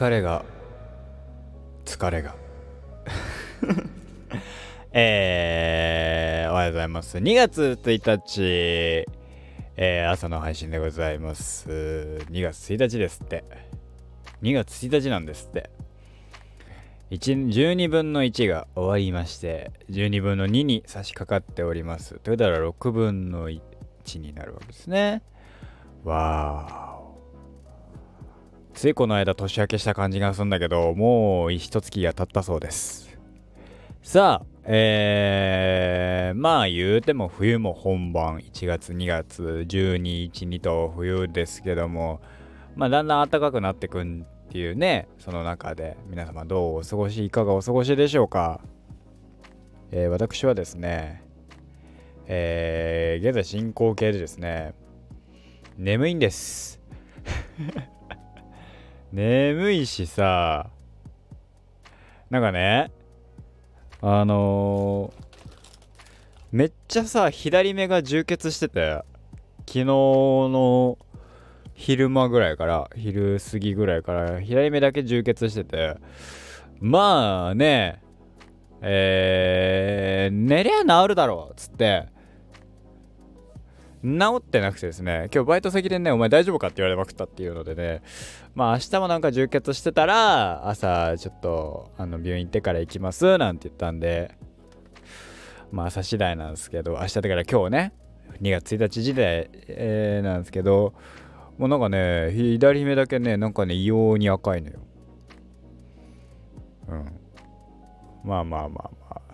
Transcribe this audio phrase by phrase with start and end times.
[0.00, 0.46] 疲れが
[1.84, 2.34] 疲れが。
[4.92, 7.18] えー、おはようございます。
[7.18, 8.42] 2月1日、
[9.76, 11.68] えー、朝の配信でございます。
[11.68, 13.44] 2月1日ですって。
[14.40, 15.68] 2月1日なんですって。
[17.10, 22.14] 12分の1が終わりまして12分の2に差し掛かっております。
[22.20, 23.60] ということは6分の1
[24.18, 25.20] になるわけですね。
[26.04, 26.89] わー。
[28.80, 33.14] ついこの間年明けした感じがするんだけどもう一月が経ったそうです。
[34.00, 38.38] さあえー、まあ言うても冬も本番。
[38.38, 42.22] 1月2月12、1、2と冬ですけども。
[42.74, 45.08] まあだんだん暖かくなってくんっていうね。
[45.18, 45.98] その中で。
[46.08, 48.62] 皆様どうお過ごしいかがお過ごしでしょうか、
[49.90, 51.22] えー、私はですね。
[52.24, 54.72] えー、現在進行形でですね。
[55.76, 56.80] 眠いんです。
[59.12, 60.70] 眠いしさ。
[62.30, 62.92] なんかね
[64.00, 65.24] あのー、
[66.52, 69.02] めっちゃさ左目が充血してて
[69.66, 70.96] 昨日の
[71.74, 75.96] 昼間ぐらいから昼過ぎぐらいから左目だけ充血してて
[76.78, 78.00] まあね
[78.80, 82.19] えー、寝りゃ治るだろうっつって。
[84.02, 88.02] 治ってなくてですね今日バイト先でねお前大丈夫かって言われまくったっていうのでね
[88.54, 94.34] まあ明日もなんか充血してたら朝ちょっとあの病院行ってから行きますなんて言ったんで
[95.70, 97.92] まあ朝次第なんですけど明日だから今日ね
[98.40, 100.94] 2月1日時代、えー、なんですけど
[101.60, 104.78] もうなんかね、左目だけね、なんかね、異様に赤いのよ。
[106.88, 107.04] うん。
[108.24, 109.29] まあまあまあまあ。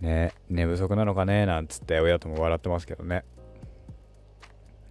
[0.00, 3.24] ね、寝不足なのかね、なんつって親とも笑ってますけどね。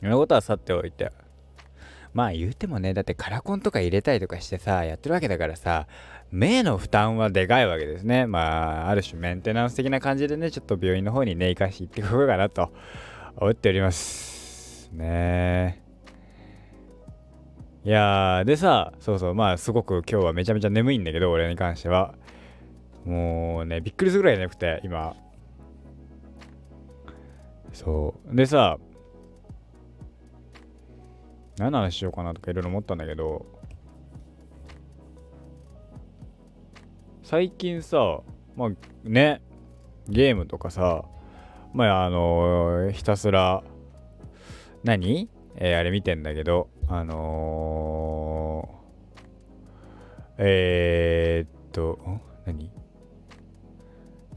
[0.02, 1.12] そのことはさっておいて。
[2.14, 5.88] まあ言うてもね、だってカラコンとか入れたりとかしてさ、やってるわけだからさ、
[6.32, 8.26] 目の負担はでかいわけですね。
[8.26, 12.72] まあ、ある種メンテナンス的な感じでね、ちょっと病院の方にね、行かして行ってこようかなと
[13.38, 13.92] 思っておりま。
[13.92, 15.82] すね。
[17.86, 22.16] いやでさ、そうそう、まあすごく今日はめちゃめちゃ眠いんだけど、俺に関しては。
[23.08, 25.16] もうね、びっくりするぐらい眠くて、今。
[27.72, 28.36] そう。
[28.36, 28.78] でさ、
[31.58, 33.46] 何の話しようかなとかいろいろ思ったんだけど、
[37.24, 38.20] 最近さ、
[38.56, 38.70] まあ
[39.04, 39.42] ね、
[40.10, 41.06] ゲームとかさ、
[41.74, 43.64] まああのひたすら
[44.84, 45.30] 何？
[45.56, 52.00] えー、あれ見てんだけど、あのー、えー、っと、
[52.46, 52.72] 何？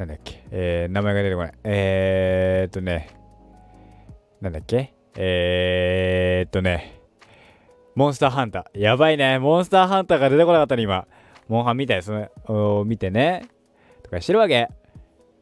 [0.01, 0.43] なんだっけ？
[0.51, 1.53] えー、名前が出てこない。
[1.63, 3.11] えー、っとね、
[4.41, 4.95] なんだっけ？
[5.15, 7.03] えー、っとね、
[7.95, 8.81] モンスターハンター。
[8.81, 9.39] やばいね。
[9.39, 11.07] モンスターハンターが出てこなかったね、今。
[11.49, 12.31] モンハン見たやつ、
[12.87, 13.43] 見てね。
[14.03, 14.71] とかしてるわけ。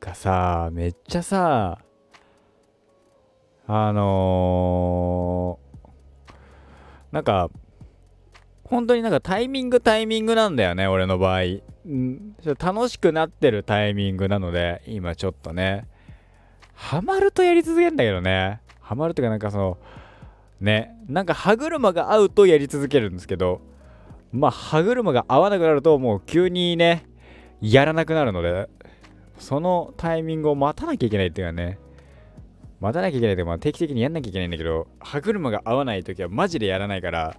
[0.01, 1.79] がさ、めっちゃさ、
[3.69, 7.49] あのー、なんか、
[8.69, 11.41] 本当になんかタイミングタイミングなんだよね、俺の場合。
[11.41, 15.87] ん楽しくなってるタイミングなので、今ちょっとね、
[16.75, 18.61] ハマるとやり続けるんだけどね。
[18.81, 19.79] ハマるっていうかなんかその、
[20.61, 23.63] ね、なんか歯車が合うとやり続けるんですけど、
[24.33, 27.07] まあ歯車が合わなくなるともう急にね、
[27.63, 28.69] やらなくなるので、
[29.39, 31.79] そのタイミングを待たなきゃいけないっていうかね、
[32.81, 37.37] 待たなきゃいけないとまあ定期的にやんなきゃいけないんだけど、歯車が合わない時はマジでやらないから、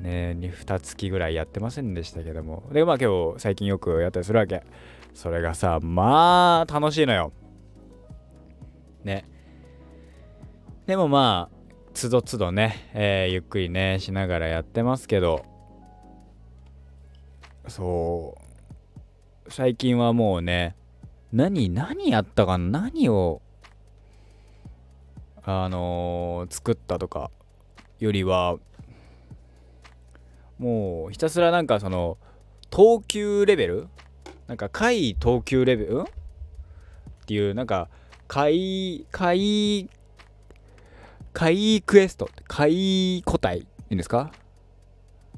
[0.00, 2.62] ね、2, 月ぐらいやってませんでしたけども。
[2.72, 4.62] で、まあ今日最近よくやったりするわけ。
[5.14, 7.32] それがさ、まあ楽しいのよ。
[9.04, 9.24] ね。
[10.86, 11.56] でもまあ、
[11.94, 15.44] つどつどね、えー、ゆっくりね、しながらやってますけど、
[17.66, 18.36] そ
[19.46, 20.76] う、最近はもうね、
[21.32, 23.42] 何、何やったかな何を
[25.50, 27.30] あのー、作ったとか
[28.00, 28.58] よりは
[30.58, 32.18] もうひたすらなんかその
[32.70, 33.88] 投球レベル？
[34.46, 36.00] なんか回投球レベル？
[36.02, 36.04] っ
[37.26, 37.88] ていうなんか
[38.26, 39.88] 回回
[41.32, 42.28] 回クエスト？
[42.46, 44.32] 回個体いいんですか？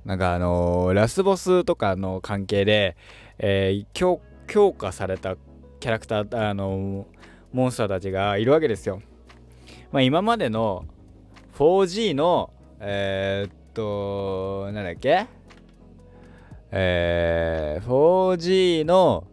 [0.04, 2.96] なんかあのー、ラスボスとかの関係で、
[3.38, 5.36] えー、強強化された
[5.80, 7.04] キャラクターあのー、
[7.52, 9.02] モンスターたちがいるわけですよ。
[9.92, 10.86] まあ、今までの
[11.58, 12.50] 4G の
[12.82, 15.26] えー、となんだっけ？
[16.72, 19.26] えー、4G の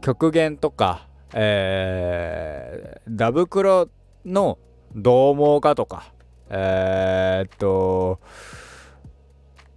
[0.00, 3.88] 極限とか、えー、ダブクロ
[4.24, 4.58] の
[4.94, 6.12] 獰猛化とか、
[6.48, 8.20] えー、っと、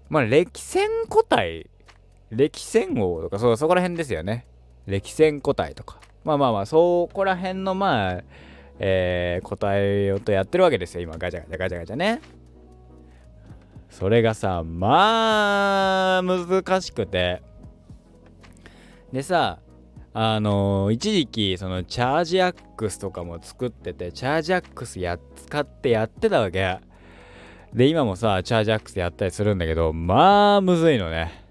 [0.10, 1.70] まあ歴戦個体
[2.30, 4.46] 歴戦王とかそうそこら辺ですよね。
[4.86, 6.00] 歴戦個体とか。
[6.24, 8.24] まあまあまあそこら辺のまあ
[8.80, 11.18] えー、答えようとやってるわけですよ今。
[11.18, 12.22] ガチャガチャガチャガチャね。
[13.94, 17.44] それがさまあ難しくて。
[19.12, 19.60] でさ
[20.16, 26.80] あのー、一時期そのチャージアックスとかも作っててチャージアックスやっ使ってやってたわけ。
[27.74, 31.44] で今もさチャージアックスやったりするんだけどまあむずいのね。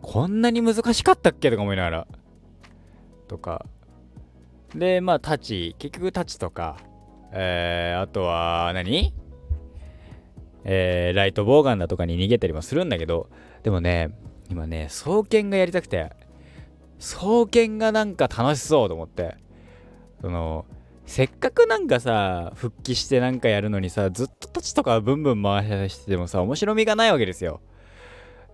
[0.00, 2.06] こんなに難しかったっけとか思いながら。
[3.26, 3.66] とか。
[4.76, 5.74] でまあタチ。
[5.78, 6.76] 結局タチとか。
[7.32, 9.12] えー、あとは何？
[10.70, 13.30] えー、ライトボウガンだとかに逃げたりもするんだけど
[13.62, 14.10] でもね
[14.50, 16.12] 今ね双剣がやりたくて
[17.00, 19.36] 双剣がなんか楽しそうと思って
[20.20, 20.66] その
[21.06, 27.62] せっかくなんかさ復帰してなんかやるのにさずっとタチとかブンブン回しててもさ面白みがないわけですよ。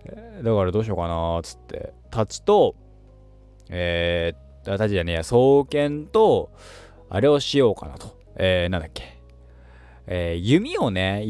[0.05, 1.93] だからどうしようかなっつって。
[2.11, 2.75] タチと
[3.69, 6.51] えー、タチじゃねえや双剣と
[7.09, 8.17] あれをしようかなと。
[8.37, 9.19] えー、なんだっけ。
[10.07, 11.25] えー、弓をね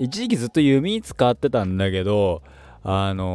[0.00, 2.42] 一時期ずっと弓使ってたんだけど
[2.82, 3.26] あの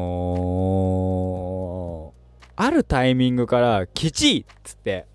[2.58, 5.06] ー、あるタイミングからきちいっつって。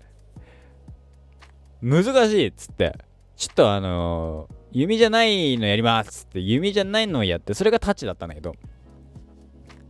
[1.81, 2.97] 難しいっつって。
[3.35, 6.39] ちょっとあのー、弓じゃないのやりますっつって。
[6.39, 8.55] 弓じゃないのをやってそれがタッチだったんだけど。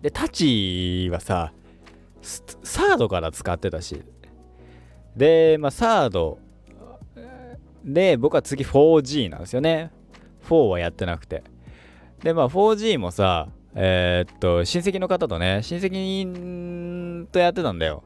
[0.02, 1.54] でタッチはさ
[2.24, 4.02] サードから使ってたし。
[5.16, 6.40] でまあサード。
[7.86, 9.92] で僕は次 4G なんですよね。
[10.50, 11.44] 4はやってなくて。
[12.24, 18.04] でまあ 4G もさえー、っと親戚の方とね親戚とやってたんだよ。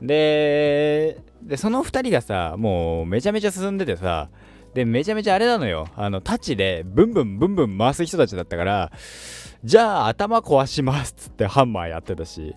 [0.00, 4.28] ででその2人がさもうめちゃめちゃ進んでてさ
[4.74, 5.88] でめちゃめちゃあれなのよ。
[5.96, 8.92] あのタッチでブンブンブンブン回す人たちだったから
[9.62, 12.54] じゃあ頭壊しますっつってハンマーやってたし。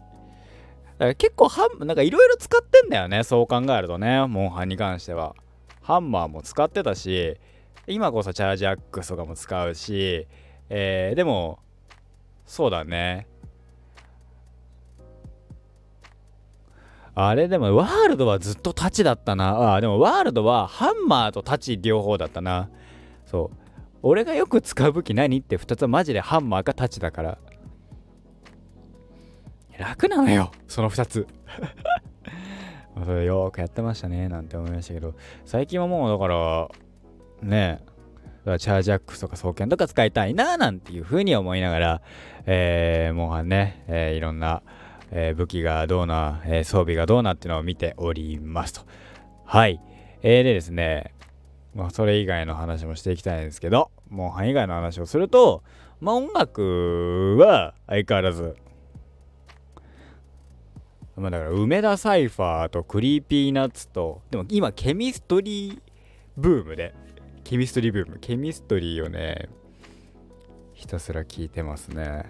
[0.98, 5.36] だから結構ハンなんかいろいろ使ってんだよねそう考えるとねモンハンに関しては。
[5.82, 7.38] ハンマーも使ってたし
[7.88, 10.28] 今こそチャージアックスとかも使うし
[10.70, 11.60] えー、でも
[12.46, 13.28] そうだね
[17.20, 19.74] あれでもワールドはずっとタチだったな。
[19.74, 22.70] あでもワールドはハンマーとタチ両方だったな。
[23.26, 23.58] そう。
[24.04, 27.38] 俺がよく使う武器何って2つはマジでハンマーかタチだから。
[29.80, 31.28] 楽なのよ、その2つ。
[33.04, 36.70] それよくやってましたね、なんて思いましたけど、最近はもうだから、
[37.42, 37.86] ねえ、
[38.60, 42.02] チャージアックスとか双剣とか使いたいな、なんていう風に思いながら、
[42.46, 44.62] えー、もうね、えー、いろんな、
[45.12, 48.82] えー、武器がどうな、えー、装備がどうなっていうのを見ておりますと。
[49.46, 49.82] はい。
[50.22, 51.14] えー、でですね、
[51.76, 55.64] まあ、それ以外の話もしていきたいんですけど、もう範囲外の話をすると、
[56.00, 58.56] まあ、音楽は相変わらず、
[61.16, 65.80] まあ、だから梅田サイファーと Creepy Nuts と、でも今ケミストリー
[66.36, 66.94] ブームで、
[67.48, 69.48] ケミストリーブーム、ケミストリーをね、
[70.74, 72.26] ひたすら聞いてますね。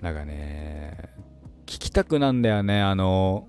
[0.00, 1.10] なんかね、
[1.66, 3.48] 聞きたくなんだよね、あの、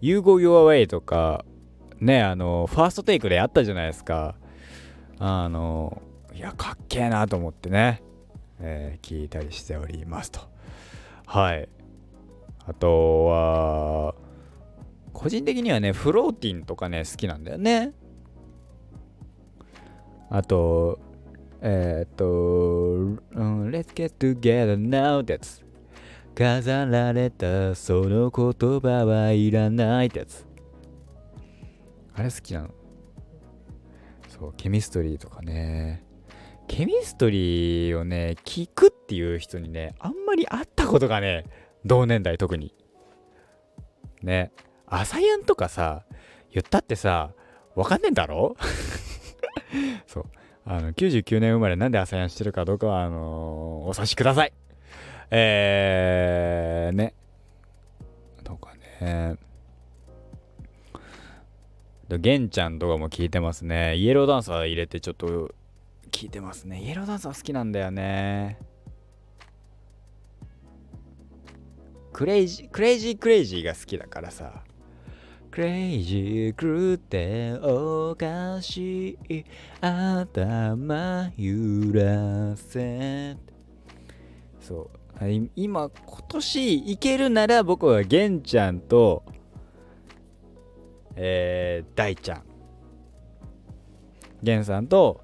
[0.00, 1.44] You Go Your Way とか、
[2.00, 4.34] ね、あの、ファーストテイクであったじゃないですか。
[5.20, 6.02] あの、
[6.34, 8.02] いや、かっけえなと思ってね、
[8.58, 10.40] えー、聞いたりしておりますと。
[11.26, 11.68] はい。
[12.66, 14.14] あとは、
[15.12, 17.92] 個人的にはね、フローティンとかね、好きなんだよね。
[20.34, 20.98] あと、
[21.60, 25.62] えー、っと、うん、Let's get together now ってやつ。
[26.34, 30.46] 飾られたその言葉はいらないってやつ。
[32.14, 32.70] あれ好きなの
[34.28, 36.02] そう、ケミストリーとかね。
[36.66, 41.44] ケミストリーをね、聞くっていう人にね、あんまり会ったことがね、
[41.84, 42.74] 同年代特に。
[44.22, 44.50] ね。
[44.86, 46.06] アサヤンとかさ、
[46.50, 47.32] 言ったってさ、
[47.74, 48.56] わかんねえんだろ？
[50.06, 50.24] そう。
[50.64, 54.52] あの、99年生まれなんで朝やんしてるかどうかは、あのー、お察しください。
[55.30, 57.14] えー、ね。
[58.44, 59.36] とかね。
[62.08, 63.96] 玄ちゃんとかも聞いてますね。
[63.96, 65.54] イエローダンサー入れてちょっと
[66.10, 66.82] 聞いてますね。
[66.82, 68.58] イエローダンサー好きなんだよね。
[72.12, 74.62] クレイジー、クレイジークレイジーが好きだからさ。
[75.52, 79.44] クレイジー狂っておかしい
[79.82, 83.36] 頭揺らせ
[84.58, 84.90] そ
[85.20, 85.28] う。
[85.54, 89.24] 今今年いけるなら僕は玄ちゃんと
[91.16, 92.42] えー、大ちゃん。
[94.42, 95.20] 玄さんと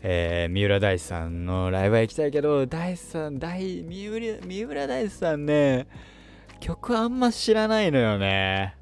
[0.00, 5.88] えー、三浦大知さんのライブは行きたいけど、大知さん、大、三浦、三浦大知さんね、
[6.60, 8.79] 曲あんま知らないのよね。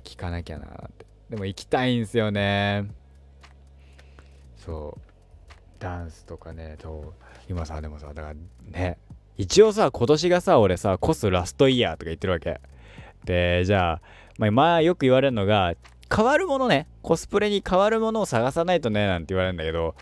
[0.00, 1.06] 聞かなきゃなって。
[1.30, 2.90] でも行きたいんすよね。
[4.56, 5.00] そう。
[5.78, 7.14] ダンスとかね、と
[7.48, 8.34] 今さ、でもさ、だから
[8.70, 8.98] ね、
[9.36, 12.60] 一応さ、今年がさ、俺さ、コスラストイヤーとか言ってるわけ。
[13.24, 14.00] で、じゃあ、
[14.38, 15.74] まあ、まあ、よく言われるのが、
[16.14, 19.94] 変わるものね、コスプレに変わるものを探さないとね、なんて言われるんだけど、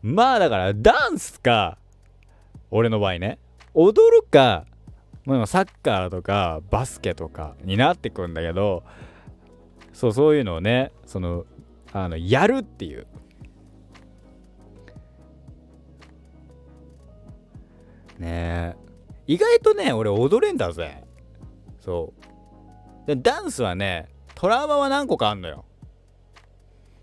[0.00, 1.76] まあだから、ダンスか、
[2.70, 3.38] 俺の場合ね、
[3.74, 4.64] 踊るか、
[5.24, 8.82] まあ、サッカーとかバスケとかになってくんだけど、
[9.98, 11.44] そう、そういうのをね、その、
[11.92, 13.08] あの、やるっていう。
[18.20, 18.76] ねえ。
[19.26, 21.02] 意外とね、俺踊れんだぜ。
[21.80, 22.12] そ
[23.04, 23.06] う。
[23.08, 25.64] で、ダンスはね、トラウマは何個かあんのよ。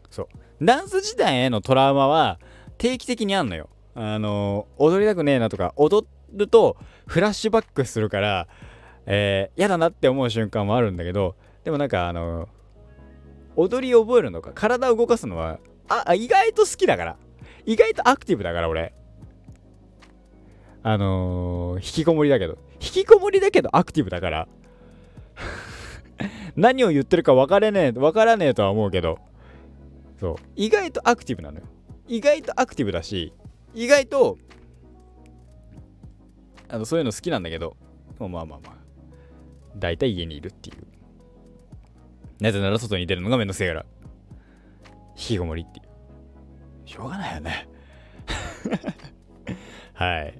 [0.09, 0.29] そ
[0.61, 0.65] う。
[0.65, 2.39] ダンス自体へのトラウマは
[2.77, 3.67] 定期的にあんのよ。
[3.93, 8.47] あの、踊りたくねえなとか、踊るとフラッシュバックするから、
[9.05, 11.35] えー、嫌だなって思う瞬間もあるんだけど、
[11.65, 12.47] でもなんかあの、
[13.55, 17.17] 踊り覚えるのか、体を動かすのは、あ、意外と好きだから。
[17.65, 18.93] 意外とアクティブだから、俺。
[20.83, 22.57] あのー、引きこもりだけど。
[22.79, 24.47] 引きこもりだけどアクティブだから。
[26.55, 29.17] 何を言ってるか分からねえ、分からねえとは思うけど。
[30.19, 30.35] そう。
[30.55, 31.65] 意外とアクティブなのよ。
[32.07, 33.33] 意外とアクティブだし、
[33.74, 34.38] 意外と、
[36.69, 37.75] あの、そういうの好きなんだけど、
[38.19, 38.75] まあまあまあ。
[39.75, 40.94] 大体家にいるっていう。
[42.39, 43.85] なぜなら外に出るのがめんどくせえから。
[45.15, 45.85] 引きこもりっていう。
[46.87, 47.67] しょうがないよね。
[49.93, 50.33] はい。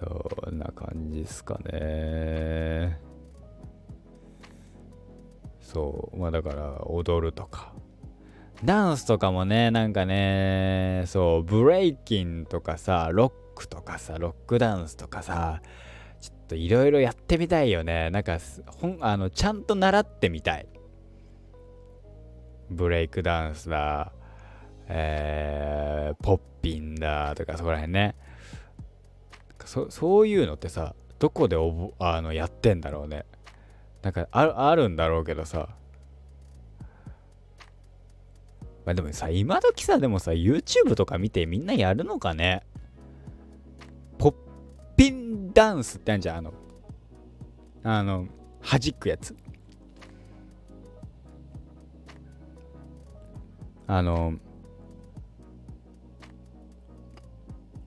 [0.00, 2.98] そんな感じですかね。
[5.60, 6.16] そう。
[6.16, 7.72] まあだから踊るとか。
[8.64, 15.62] ダンスとかもね、なんかね、そう、ブレイキンとかさ、ロックとかさ、ロックダンスとかさ、
[16.52, 18.10] といろいろやってみたいよね。
[18.10, 20.66] なんか、ほん、あの、ちゃんと習ってみたい。
[22.70, 24.12] ブレイクダンスだ、
[24.88, 28.16] えー、ポッピンだとかそこら辺ね。
[29.64, 33.24] そそういうのってさどこでおぼあのやってんだろうね
[34.02, 35.68] なんかああるんだろうけどさ
[38.84, 42.64] まあでもさ今時さでもさ YouTube とか見てみんなやるのかね？
[44.96, 46.52] ピンダンスってあるじゃんあの
[47.84, 48.26] あの
[48.62, 49.36] 弾くやつ
[53.86, 54.34] あの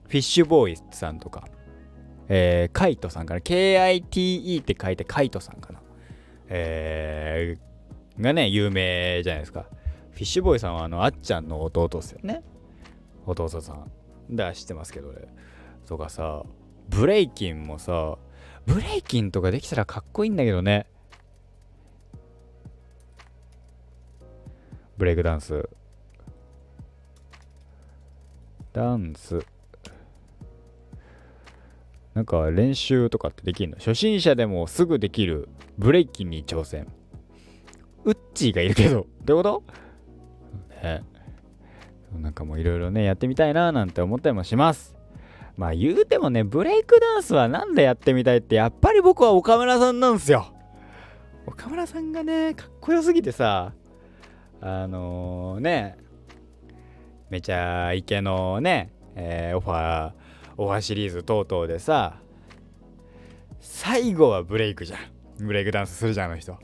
[0.04, 1.48] フィッシュボーイさんとか
[2.28, 5.80] えー、カイトさんかな KITE って書いてカイトさんかな
[6.48, 9.66] えー、がね、有名じゃないですか。
[10.12, 12.42] フィッシュボーイさんはあの、あっちゃんの弟ですよね。
[13.26, 13.90] 弟さん。
[14.30, 15.28] だ、知ってますけどね。
[15.86, 16.44] とかさ、
[16.88, 18.16] ブレイキンもさ、
[18.64, 20.86] ブレイキンとかできたらかっこいいんだけどね。
[24.96, 25.68] ブレイクダンス。
[28.72, 29.44] ダンス。
[32.14, 33.76] なんか練習とかってできるの？
[33.76, 36.88] 初心者でもすぐできるブレイキンに挑戦。
[38.04, 39.62] ウッチーがいるけど、どういうこ
[40.70, 40.82] と？
[40.82, 41.04] ね。
[42.18, 44.95] なんかもういろいろね、やってみたいななんて思ったりもします。
[45.56, 50.52] まあ言うてもね、ブレイクダンスはなんでやってみたいって、やっぱり僕は岡村さんなんですよ。
[51.46, 53.72] 岡村さんがね、かっこよすぎてさ、
[54.60, 55.96] あのー、ね、
[57.30, 60.12] めちゃイケのね、えー、オファー、
[60.56, 62.20] オファーシリーズ等々でさ
[63.60, 65.00] 最後はブレイクじゃん。
[65.44, 66.56] ブレイクダンスするじゃんあの人。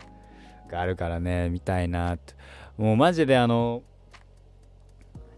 [0.71, 2.35] があるからね見たいなって。
[2.79, 3.83] もうマジであの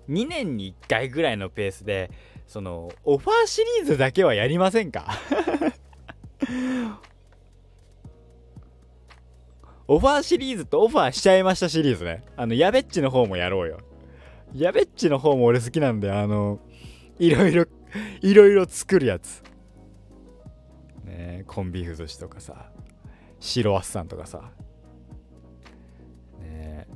[0.09, 2.11] 2年に1回ぐらいのペースで
[2.47, 5.07] そのオファーシリーズだけはやりませんか？
[9.87, 12.25] オファーシリーズとオファーしちゃいましたシリーズね。
[12.37, 13.79] あの、やべっちの方もやろうよ。
[14.55, 16.59] やべっちの方も俺好きなんで、あの、
[17.19, 17.67] いろいろ
[18.23, 19.43] いろいろ作るやつ。
[21.05, 22.71] ねコンビーフ寿司とかさ、
[23.41, 24.51] 白ワッサンとかさ。
[26.41, 26.87] ね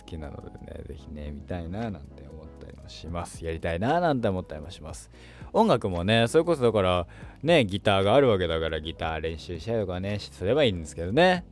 [0.00, 2.24] 好きなのでね、ぜひね、見たいななんて
[2.66, 3.44] りもします。
[3.44, 5.10] やりたいななんて思ったりもします。
[5.52, 7.06] 音楽もね、それこそだから、
[7.42, 11.44] ね、ギターがあるわけだから、ギター練習したりとかね、すればいいんですけどね。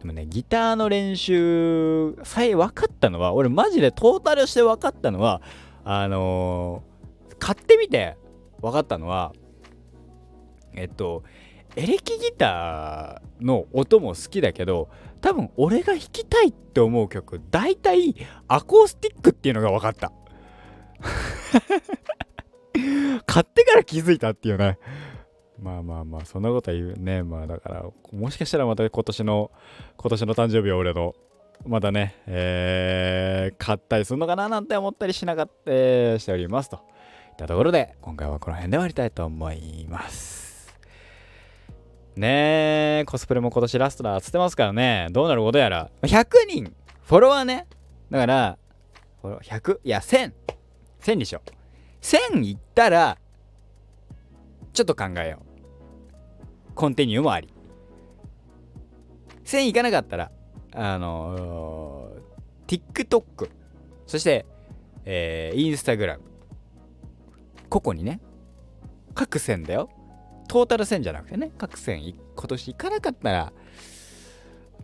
[0.00, 5.42] でもね、ギターの練習さえ分かったのは、俺マジでトータルして分かったのは、
[5.84, 8.16] あのー、買ってみて
[8.62, 9.32] 分かったのは、
[10.74, 11.22] えっと、
[11.76, 14.88] エレキギターの音も好きだけど
[15.20, 18.16] 多分俺が弾きたいって思う曲大体
[18.48, 20.12] アコースティックっていうのが分かった。
[23.26, 24.78] 買ってから気づいたっていうね。
[25.58, 27.22] まあまあまあそんなことは言うね。
[27.22, 29.50] まあだからもしかしたらまた今年の
[29.96, 31.14] 今年の誕生日は俺の
[31.66, 35.70] またね、えー、買ったりするのかななんて思ったりしなかった、
[36.18, 36.76] しておりますと。
[36.76, 36.78] い
[37.32, 40.49] ったところで今回はこの辺で終わりたいと思います。
[42.16, 45.08] ねえコスプレも今年ラストだっつってますからね。
[45.10, 45.90] どうなることやら。
[46.02, 46.74] 100人。
[47.02, 47.66] フォロワーね。
[48.10, 48.58] だから
[49.22, 50.32] 100いや1000
[51.00, 51.50] 1000にしよう。
[52.02, 53.18] 1000いったら
[54.72, 56.74] ちょっと考えよう。
[56.74, 57.52] コンティニューもあり。
[59.44, 60.30] 1000いかなかったら
[60.72, 63.50] あのー、TikTok
[64.06, 64.46] そして、
[65.04, 66.18] えー、Instagram
[67.68, 68.20] 個々にね
[69.14, 69.90] 各線だよ。
[70.50, 73.52] トータル線じゃなくてね各線今年行かなかったら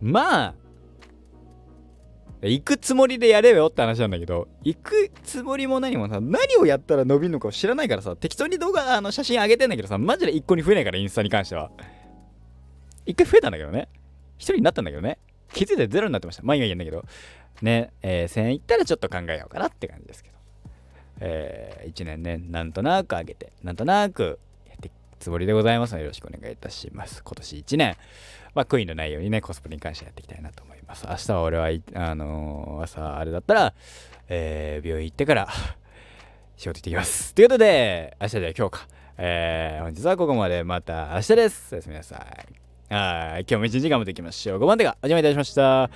[0.01, 0.53] まあ
[2.41, 11.69] 行くつもりでやれよって話なんだけど行くつもりも何もさ何をやったら伸びるのか知らないからさ適当に動画あの写真上げてんだけどさマジで一個に増えないからインスタに関しては
[13.05, 13.89] 一回増えたんだけどね
[14.37, 15.19] 一人になったんだけどね
[15.53, 16.43] 気づいてゼロになってました。
[16.43, 17.03] まあ今言うんだけど、
[17.61, 20.37] ね、えー、1000円いったらちょっと考えようかなって感じですけど。
[21.19, 24.39] えー、1年ね、なんとなく上げて、なんとなく
[25.19, 27.23] つもりでございますので、よろしくお願いいたします。
[27.23, 27.95] 今年1年、
[28.55, 31.05] まあ悔いのないようにね、コスプレに関してやっていきたいなと思います。
[31.07, 33.73] 明日は俺は、あのー、朝あれだったら、
[34.29, 35.47] えー、病院行ってから
[36.57, 37.33] 仕事行ってきます。
[37.35, 38.87] ということで、明日では今日か。
[39.19, 40.63] えー、本日はここまで。
[40.63, 41.73] また明日です。
[41.73, 42.93] おやすみなさい。
[42.93, 43.41] はい。
[43.41, 44.59] 今日も一日頑張っていきましょう。
[44.59, 45.89] 5番手がお邪魔いたしました。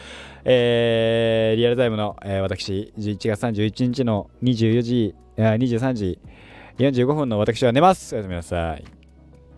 [0.44, 6.20] えー、リアルタイムの、えー、私、11月31日の24時、23時
[6.78, 8.14] 45分の私は寝ます。
[8.14, 9.01] おやすみなさい。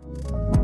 [0.06, 0.63] you